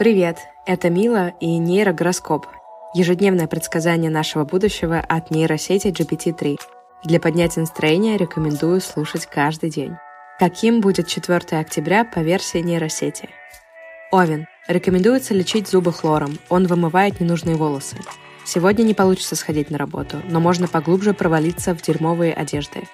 [0.00, 2.46] Привет, это Мила и нейрогороскоп.
[2.94, 6.58] Ежедневное предсказание нашего будущего от нейросети GPT-3.
[7.04, 9.96] Для поднятия настроения рекомендую слушать каждый день.
[10.38, 13.28] Каким будет 4 октября по версии нейросети?
[14.10, 14.46] Овен.
[14.68, 17.98] Рекомендуется лечить зубы хлором, он вымывает ненужные волосы.
[18.46, 22.84] Сегодня не получится сходить на работу, но можно поглубже провалиться в дерьмовые одежды.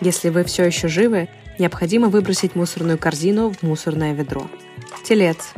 [0.00, 4.46] Если вы все еще живы, необходимо выбросить мусорную корзину в мусорное ведро.
[5.04, 5.52] Телец.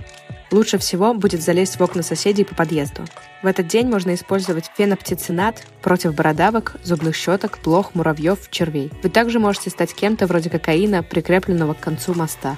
[0.50, 3.02] Лучше всего будет залезть в окна соседей по подъезду.
[3.42, 8.92] В этот день можно использовать феноптицинат против бородавок, зубных щеток, блох, муравьев, червей.
[9.02, 12.56] Вы также можете стать кем-то вроде кокаина, прикрепленного к концу моста.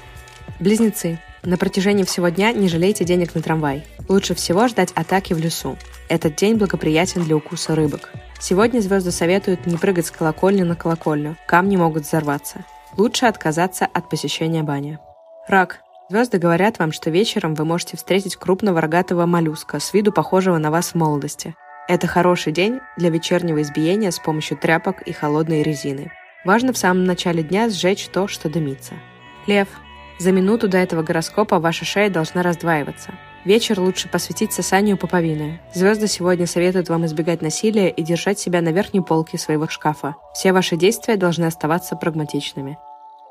[0.61, 1.19] Близнецы.
[1.43, 3.87] На протяжении всего дня не жалейте денег на трамвай.
[4.09, 5.77] Лучше всего ждать атаки в лесу.
[6.09, 8.11] Этот день благоприятен для укуса рыбок.
[8.41, 11.37] Сегодня звезды советуют не прыгать с колокольни на колокольню.
[11.47, 12.65] Камни могут взорваться.
[12.97, 14.99] Лучше отказаться от посещения бани.
[15.47, 15.81] Рак.
[16.11, 20.71] Звезды говорят вам, что вечером вы можете встретить крупного рогатого моллюска, с виду похожего на
[20.71, 21.55] вас в молодости.
[21.87, 26.11] Это хороший день для вечернего избиения с помощью тряпок и холодной резины.
[26.47, 28.95] Важно в самом начале дня сжечь то, что дымится.
[29.47, 29.69] Лев.
[30.19, 33.13] За минуту до этого гороскопа ваша шея должна раздваиваться.
[33.45, 35.61] Вечер лучше посвятить сосанию пуповины.
[35.75, 40.17] Звезды сегодня советуют вам избегать насилия и держать себя на верхней полке своего шкафа.
[40.33, 42.79] Все ваши действия должны оставаться прагматичными.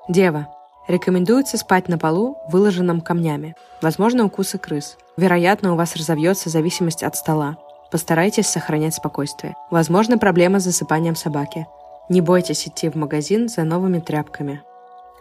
[0.08, 0.48] Дева.
[0.88, 3.56] Рекомендуется спать на полу, выложенном камнями.
[3.82, 4.98] Возможно, укусы крыс.
[5.18, 7.58] Вероятно, у вас разовьется зависимость от стола.
[7.92, 9.56] Постарайтесь сохранять спокойствие.
[9.70, 11.68] Возможно, проблема с засыпанием собаки.
[12.10, 14.62] Не бойтесь идти в магазин за новыми тряпками.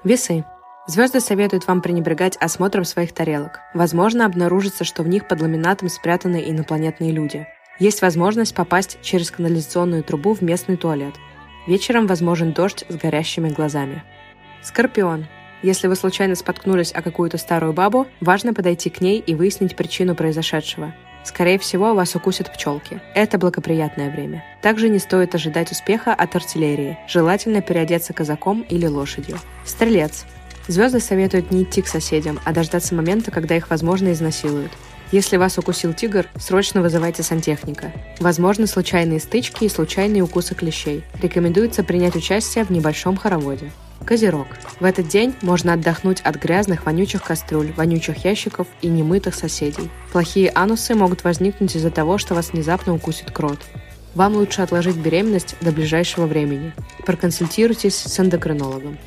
[0.04, 0.44] Весы.
[0.86, 3.58] Звезды советуют вам пренебрегать осмотром своих тарелок.
[3.74, 7.46] Возможно, обнаружится, что в них под ламинатом спрятаны инопланетные люди.
[7.80, 11.14] Есть возможность попасть через канализационную трубу в местный туалет.
[11.66, 14.04] Вечером возможен дождь с горящими глазами.
[14.62, 15.26] Скорпион.
[15.62, 20.14] Если вы случайно споткнулись о какую-то старую бабу, важно подойти к ней и выяснить причину
[20.14, 20.94] произошедшего.
[21.24, 23.00] Скорее всего, вас укусят пчелки.
[23.14, 24.44] Это благоприятное время.
[24.62, 26.98] Также не стоит ожидать успеха от артиллерии.
[27.08, 29.38] Желательно переодеться казаком или лошадью.
[29.64, 30.24] Стрелец.
[30.68, 34.70] Звезды советуют не идти к соседям, а дождаться момента, когда их, возможно, изнасилуют.
[35.12, 37.92] Если вас укусил тигр, срочно вызывайте сантехника.
[38.18, 41.04] Возможны случайные стычки и случайные укусы клещей.
[41.22, 43.70] Рекомендуется принять участие в небольшом хороводе.
[44.04, 44.46] Козерог.
[44.78, 49.90] В этот день можно отдохнуть от грязных, вонючих кастрюль, вонючих ящиков и немытых соседей.
[50.12, 53.58] Плохие анусы могут возникнуть из-за того, что вас внезапно укусит крот.
[54.14, 56.72] Вам лучше отложить беременность до ближайшего времени.
[57.04, 58.98] Проконсультируйтесь с эндокринологом.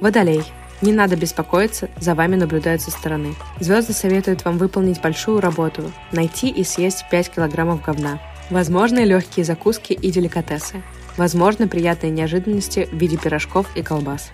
[0.00, 0.42] Водолей.
[0.82, 3.34] Не надо беспокоиться, за вами наблюдают со стороны.
[3.60, 8.20] Звезды советуют вам выполнить большую работу– найти и съесть 5 килограммов говна.
[8.50, 10.82] Возможны легкие закуски и деликатесы.
[11.16, 14.30] Возможно, приятные неожиданности в виде пирожков и колбас.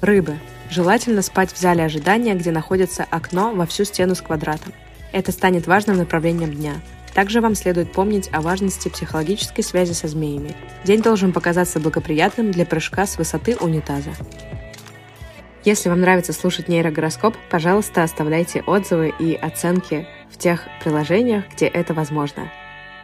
[0.00, 0.36] Рыбы.
[0.70, 4.72] Желательно спать в зале ожидания, где находится окно во всю стену с квадратом.
[5.12, 6.74] Это станет важным направлением дня.
[7.14, 10.56] Также вам следует помнить о важности психологической связи со змеями.
[10.84, 14.10] День должен показаться благоприятным для прыжка с высоты унитаза.
[15.64, 21.94] Если вам нравится слушать нейрогороскоп, пожалуйста, оставляйте отзывы и оценки в тех приложениях, где это
[21.94, 22.50] возможно.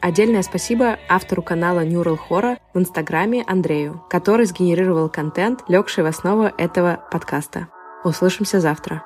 [0.01, 6.45] Отдельное спасибо автору канала Neural Horror в Инстаграме Андрею, который сгенерировал контент, легший в основу
[6.45, 7.69] этого подкаста.
[8.03, 9.03] Услышимся завтра.